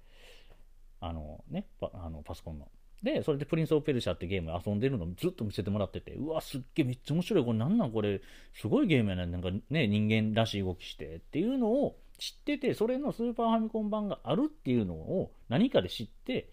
[1.00, 2.68] あのね、パあのパソコンの。
[3.02, 7.44] で、それでプリンス・オペルシャってゲーム遊んでるのずっと見せてもらってて、うわ、すっげえ、めっちゃ面白い。
[7.44, 7.90] これなんなん？
[7.90, 8.20] これ、
[8.54, 9.26] すごいゲームやね。
[9.26, 16.52] なんかね、人間らしい動きしてっていうのを知ってて、それのスーパーファミコン版があるっていうのを何かで知って、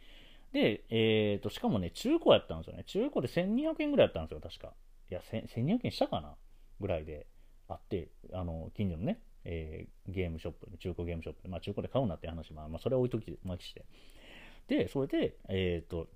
[0.51, 2.83] で、えっ、ー、と、しかもね、中古やったんですよね。
[2.85, 4.73] 中古で1200円ぐらいやったんですよ、確か。
[5.09, 6.35] いや、1200円したかな
[6.79, 7.27] ぐらいで
[7.67, 13.85] あって、あの、近所のね、えー、ゲームショップ、中古ゲームショップで、まあ中古で買うなって話、まあ、まあ、それは置いときまして。
[14.67, 16.07] で、それで、えっ、ー、と、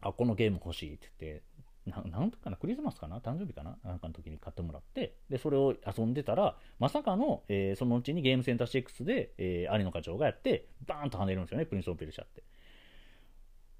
[0.00, 1.42] あ、このゲーム欲しいって言って、
[1.86, 12.44] ななんとかな、クリスマスかな誕生日かななんかの時に買ってもらって、で、それを遊んでたら、まさかの、えー、そのうちにゲームセンター6で、えー、有野課長がやって、バーンと跳ねるんですよね、プリンスオペルシャって。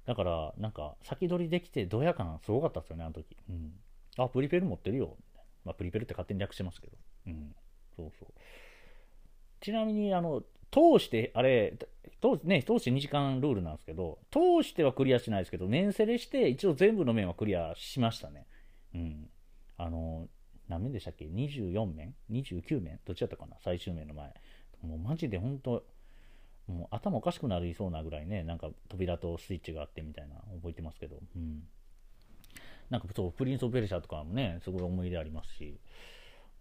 [0.06, 3.36] だから、なんか、先取りできて、ドヤ感すごかったですよね、あの時。
[3.48, 3.72] うん。
[4.18, 5.16] あ、プリペル持ってるよ。
[5.64, 6.96] まあ、プリペルって勝手に略してますけど。
[7.26, 7.54] うん。
[7.96, 8.32] そうそう。
[9.60, 11.76] ちなみに、あの、通して、あれ、
[12.20, 18.46] 通ね、通して2時間ルールなんですけど、通してはクリアしないですけど、面セレして、一応全部の面はクリアしましたね。
[18.94, 19.30] うん。
[19.76, 20.28] あの、
[20.68, 23.00] 何面でしたっけ ?24 面 ?29 面？
[23.04, 23.56] どっちだったかな？
[23.62, 24.32] 最終面の前。
[24.82, 25.84] もうマジで本当
[26.68, 31.62] もう頭おかしくなりそうなぐらいね、なんか扉とスイッチがあってみたいな覚えてますけど、うん。
[32.90, 35.78] なんかそう、プリンス・オブ・ペルシャとかもね、すごい思い出ありますし、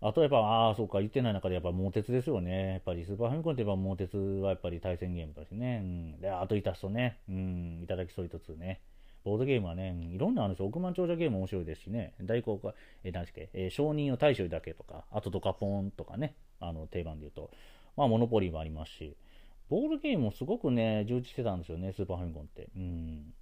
[0.03, 2.71] あとやっぱ、ああ、そうか、言ってない中でやっぱ桃鉄ですよね。
[2.71, 5.81] やっぱりスーパーファミコンといえば桃鉄はやっぱり対戦ゲームだしね。
[5.83, 5.85] う
[6.17, 6.21] ん。
[6.21, 8.81] で、あといたすとね、うん、いただきソリッド2ね。
[9.23, 10.65] ボードゲームはね、いろんなあるんですよ。
[10.65, 12.15] 億万長者ゲーム面白いですしね。
[12.23, 17.51] 大公開、え、何ですっけ、えー承認を大将だけとか、あとドカポンとかね、あの、定番で言うと、
[17.95, 19.15] まあ、モノポリーもありますし、
[19.71, 22.67] ボードゲームもすごくね、充実してたんですよね、スーパーファミコンって。
[22.75, 23.33] うん。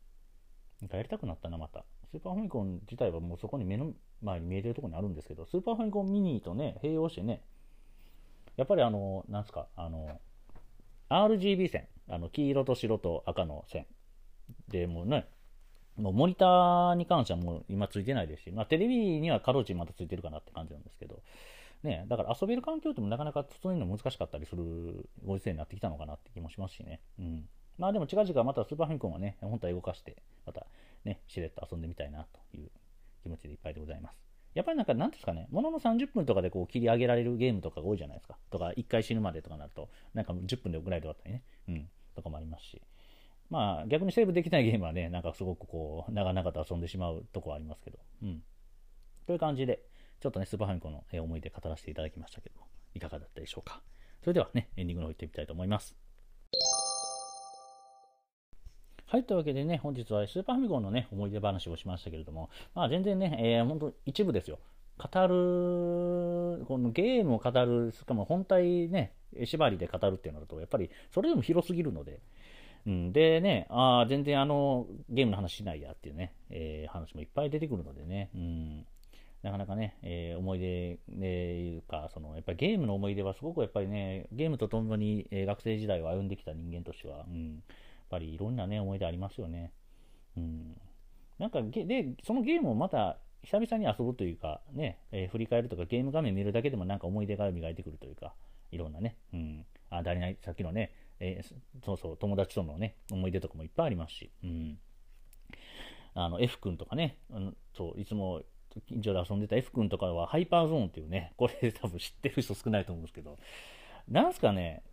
[0.79, 1.83] なんかやりたくなったな、また。
[2.11, 7.41] スーパーファミコン自体はもうそこに目の前に見えてるところにあるんですけど、スーパーファミコンミニとね、併用してね、
[8.57, 10.21] やっぱりあの、なんすか、あの、
[11.09, 13.87] RGB 線、あの、黄色と白と赤の線。
[14.67, 15.27] で、もうね、
[15.97, 21.23] もうモニターに関してはもう今ついてないですし、まあテレビにはかろうじまたついてるかなって感じなんですけど、
[21.83, 27.01] ね、だから遊べる環境ってもなかなか整えるの難しかったりするご時世になってきたのかなって気もしますしね。
[27.19, 27.49] うん。
[27.77, 30.67] まあでも近々またスーパーファミコンはね、本体動かして、また
[31.05, 32.69] ね、しれっと遊んでみたいなという
[33.23, 34.17] 気持ちでいっぱいでございます。
[34.53, 38.37] やっぱりなんか、なんですかね、ものの30分とかでこう切り上げられるゲームとかが多いじゃないですか。
[38.49, 42.81] とか、1回死ぬまでとかなると、なんか10分でぐらいで終わったりね、うん、とかもありますし。
[43.49, 48.43] まあ、逆にセーブできないゲームはね、なんかすごくこう、長々と遊んでしまうとこはありますけど、うん。
[49.25, 49.83] という感じで、
[50.19, 53.81] ちょっとね、スーパーファミコンの思い出語らせていただきましたけども、いかがだったでしょうか。
[54.21, 55.95] それではね、エンディングの方行ってみたいと思います。
[59.05, 64.59] はい、というわけでね、本日はスーパーファミコンのね、思い出話をしましたけれども、まあ全然ね、えー、本当一部ですよ。
[64.97, 69.13] 語る、このゲームを語る、しかも本体ね、
[69.45, 72.19] 縛りで語るっていうのだと、やっぱりそれでも広すぎるので、
[72.85, 78.85] うん、でね、ああ、全然あの、ゲームの話しないやっていうね、えー話もいっぱい出てくるのでね、うん、
[79.41, 81.27] なかなかね、えー思い出で
[81.59, 87.61] いうか、その、やっぱりゲームの思い出はすごくやっぱりね、ゲームとともに、えー学生時代を歩んできた人間としては、うん、やっ
[88.09, 89.71] ぱりいろんなね、思い出ありますよね。
[90.35, 90.77] うん。
[91.37, 98.33] なんかゲ、で、そのゲームをまた、久々に遊ぶというか、ね、えー振り返るとか、ゲーム画面見るだけでもなんか思い出が磨いてくるというか、
[98.71, 99.65] いろんなね、うん。
[99.89, 104.79] あ、誰ない、さっきのね、えーそうそう、友達とのね、思い出とかもいっぱいありますし、うん。
[106.13, 108.41] あの、F 君とかね、あのそう、いつも
[108.87, 113.37] 近所で遊んでた F 君とかはハイパーゾーンっていうね、 これ多分知ってる人少ないと思うんですけど、
[114.07, 114.83] なんすかね、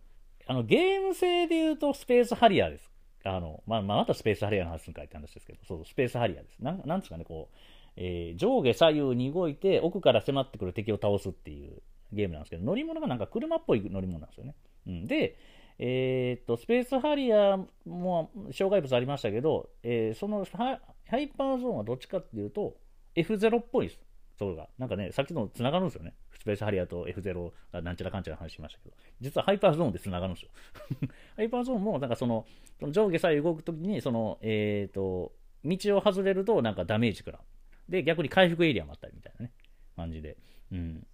[0.45, 2.91] あの、ゲーム性で言うとスペースハリアーです。
[3.23, 6.59] あの、まあ、ま、またスペースハリアーの話するかいって話ですけど、そう、スペースハリアーです。
[6.59, 7.55] なんなんですかね、こう、
[7.97, 11.81] えー上下左右に動いて奥から迫ってくる敵を倒すっていう
[12.13, 14.55] ゲームなんですけど、乗り物がなんか車っぽい乗り物なんですよね。
[14.85, 15.35] うん、で、
[15.79, 22.77] えーっと、スペースハリアーも障害物ありましたけど、えーそのハハイパーゾーンはどっちかっていうと、
[23.17, 23.99] F0 っぽいです。
[24.37, 24.69] そうが。
[24.77, 26.13] なんかね、さっきの繋がるんですよね。
[26.39, 30.51] スペースハリアと F0 がなんちゃらかんちゃら話しましたけど、実はハイパーゾーンで繋がるんですよ。
[31.35, 32.45] ハイパーゾーンも、なんかその、
[32.79, 35.33] その上下左右動くときに、その、えーっと、
[35.65, 37.91] 道を外れるとなんかダメージ食らう。
[37.91, 39.51] で、逆に回復エリアもあったりみたいなね、
[39.95, 40.37] 感じで。
[40.71, 41.07] うん。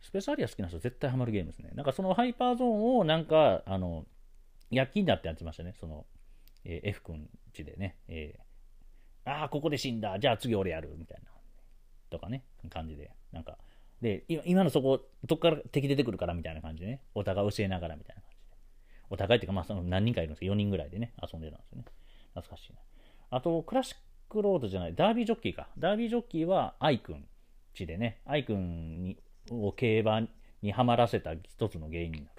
[0.00, 1.70] スペースハリア好きな人絶対ハマるゲームですね。
[1.74, 4.04] なんかそのハイパーゾーンをなんか、あの、
[4.70, 5.74] 躍起になってやってましたね。
[5.78, 6.06] その、
[6.64, 8.48] えー F 君ちでね、えー
[9.30, 10.18] ああ、ここで死んだ。
[10.18, 10.96] じゃあ次俺やる。
[10.96, 11.27] みたいな。
[12.10, 13.10] とかね、感じで。
[13.32, 13.58] なんか、
[14.00, 18.56] で、今のそこ、どっから敵出てくるからみたいな感じでね、お互い教えながらみたいな感じで。
[19.10, 20.52] お互いっていうか、まあその何人かいるんですよ。
[20.54, 21.84] 4人ぐらいでね、遊んでたんですよね。
[22.34, 22.78] 懐かしいな。
[23.30, 23.96] あと、クラシッ
[24.28, 25.68] クロードじゃない、ダービージョッキーか。
[25.78, 27.26] ダービージョッキーは愛くん
[27.78, 29.18] ちでね、愛くんに
[29.50, 30.20] を競馬
[30.62, 32.30] にはまらせた一つの原因にな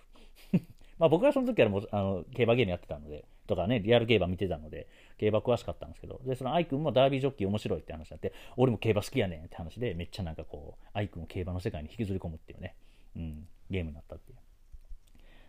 [0.54, 0.66] る。
[1.00, 12.76] まあ僕はその時からもあの競馬ゲームやってたので、とかね、リアル競馬見てたので、競馬詳しかったんですけど、で、その愛くんもダービージョッキー面白いって話になって、俺も競馬好きやねんって話で、めっちゃなんかこう、愛くんを競馬の世界に引きずり込むっていうね、
[13.16, 14.38] うん、ゲームになったっていう。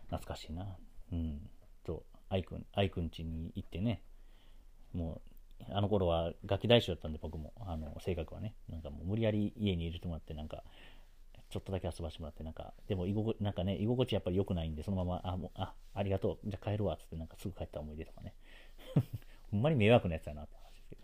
[0.07, 0.65] 懐かしいな。
[1.13, 1.39] うん。
[1.85, 4.01] そう、愛くん、愛くん家に行ってね、
[4.93, 5.21] も
[5.69, 10.63] う、あの頃はガキ大将だったんで、僕も、あの、性格はね、なんかもう無理やり家に入れてもらって、なんか、
[11.51, 18.33] ちょっとだけ遊ばしてもらって、なんか、でも居心、なんかね、居心地やっぱり良くないんで、そのまま、あ、もう、あ、ありがとう、じゃあ帰るわ、つって、なんかすぐ帰った思い出とかね。
[19.51, 21.01] ほんまに迷惑なやつやなって話ですけど。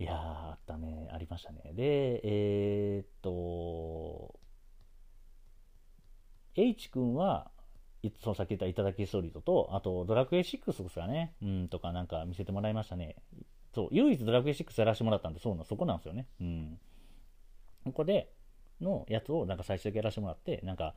[0.00, 1.72] いやー、あったね、ありましたね。
[1.74, 4.38] で、えーっと、
[6.56, 7.50] H 君は、
[8.22, 13.16] そのさっき言ったいただきストリートと、あとドラクエ6ですかね、うん、とかなんか見せてもらいましたね。
[13.74, 16.28] そう、唯一ドラクエ6やらせてもらったんで、そうな、そこなんですよね。
[16.40, 16.78] うん。
[17.84, 18.33] ここで、
[18.80, 20.94] のやつをなんか最初だけやらせてもらって、なんか、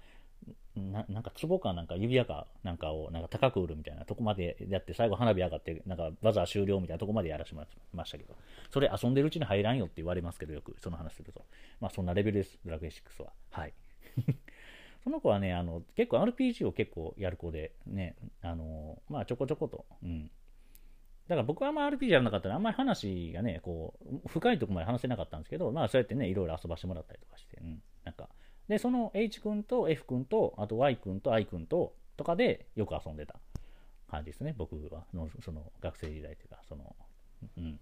[0.75, 8.35] ななんか壺かなんか指輪かなんかをなんか高く売るみたいなとこまでやって最後花火上がってなんかバザー終了みたいなとこまでやらせてもらいましたけど
[8.69, 11.43] それ遊んでるうちに入らんよって言われますけどよくその話すると。
[11.81, 13.31] まあそんなレベルですドラクエ6は。
[13.51, 13.73] はい。
[15.03, 20.29] その子はねあの結構 RPG を結構やる子でねあのまあちょこちょことうん。
[21.27, 28.29] だから僕はあんま RPG やらなかったらあんまり話がねこう深いとこまで話せなかったんですけどまあそうやってねいろいろ遊ばしてもらったりとかして、うん、なんか
[28.67, 33.35] で、その H 君と F 君と、あと Y 君と I 君と、とかでよく遊んでた
[34.09, 35.05] 感じですね、僕は。
[35.13, 36.95] のその学生時代というか、その、
[37.57, 37.79] うん。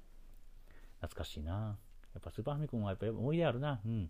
[1.01, 1.77] 懐かしいな。
[2.13, 3.81] やっぱスーパーファミコンはやっぱり思い出あるな。
[3.85, 4.05] うん。
[4.05, 4.07] っ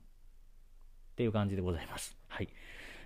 [1.15, 2.17] ていう感じでございます。
[2.28, 2.50] はい。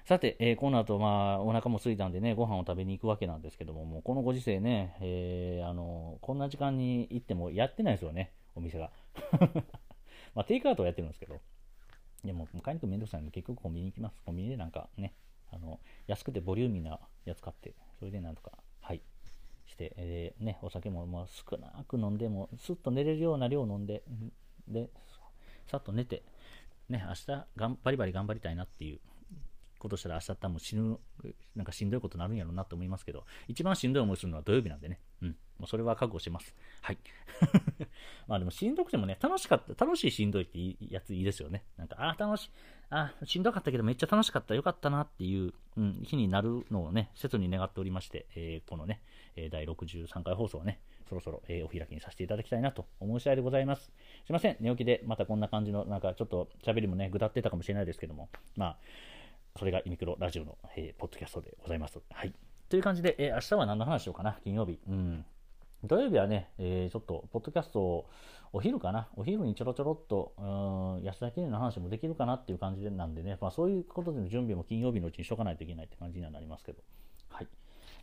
[0.10, 8.90] さて、えー、この後、まあ、お腹も空いたんでね、ご飯を食べに行くわけなんですけども、もうこのご時世ね、えー、あの、こんな時間に行ってもやってないですよね、お店が。
[10.34, 11.40] まあ、テイクアウトはやってるんですけど。
[12.26, 14.20] でも、買いに行くめんどくさいので、結局コンビニ行きます。
[14.26, 15.14] コンビニでなんかね、
[15.52, 19.04] あの、安くてボリューミーなやつ買って、それでなんとか、はい、
[19.68, 24.02] して、えー、ね、お酒もまあ少なく飲んでも、すっと寝れるような量飲んで、
[24.68, 24.90] で、
[25.68, 26.24] さっと寝て、
[26.90, 29.00] ね、明日がんバリバリ頑張りたいなっていう
[29.80, 31.00] ことしたら明日多分死ぬ、
[31.56, 35.00] なんかしんどいことになるんやろうなと思いますけど、一番しんどい思いするのは土曜日なんでね。
[35.22, 35.30] うん。
[35.60, 36.56] もうそれは覚悟してます。
[36.82, 36.98] はい。
[38.28, 41.64] まあでもしんどくてもね、楽しかった、楽しいしんどいっていいやついいですよね。
[41.78, 42.50] なんか、ああ楽しい、
[42.90, 49.02] ああしんどかったけどめっちゃ楽しかった、よかったなっていう、うん、日になるのをね、切に願っておりまして、えー、このね、
[49.52, 53.92] 第63回放送をね、そろそろ、えー、お開きにさせていただきたいなと思う次第でございます。
[54.26, 58.78] すいません、寝起きでまたこんな感じの、なんかちょっと喋りもね、ぐだってたかもしれないですけども、まあ、
[59.60, 62.00] それがイミクロラジオの、えー、ポッドキャストでございます。
[62.10, 62.34] はい。
[62.70, 64.80] という感じで、えー、明日は何の話しようかな、金曜日。
[64.88, 65.26] うん。
[65.84, 68.10] 土曜日はね、えー、ちょっと、ポッドキャストを、
[68.54, 76.82] お昼かな、お昼にちょろちょろっと、うん、安田記念の話もできるかなっていう感じでなんでね、まあ、そういうことでの準備も金曜日のうちにしとかないといけないって感じにはなりますけど。
[77.30, 77.48] はい。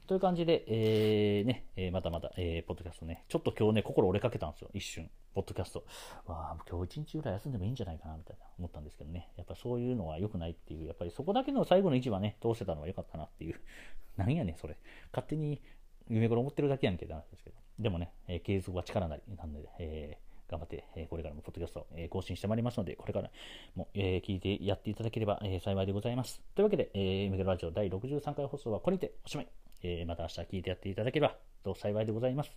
[0.06, 5.84] という感じで、えー、ね、えー、またまた、えー、ポッドキャストね、ちょっと今日ね、心折れかけたんですよ、一瞬、ポッドキャスト。
[6.26, 13.60] わあ、今日一日ぐらい休んでもいいんじゃないかな、みたいな思ったんですけどね、やっぱそういうのは良くないっていう、やっぱりそこだけの最後の位置はね、通せたのは良かったなっていう、
[14.16, 14.76] なんやねん、それ。
[15.12, 15.60] 勝手に
[16.08, 23.30] 夢頃思ってるだけやんけって話ですけど、でもね、えー、継続は力なり、なんで、えー、頑張って、えー、これからもポッドキャスト、えー、更新してまいりますので、これから
[23.74, 26.40] も、えー、聞いてやっていただければ、えー、幸いでございます。
[26.54, 29.65] というわけで、えー、メガラジオ第63回放送はこれにておしまい。
[29.82, 32.50] えー、また明日聞いてやっていただければと幸いでございます。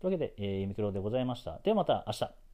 [0.00, 1.60] というわけで、えー、ミクロでございました。
[1.62, 2.45] ではまた明日。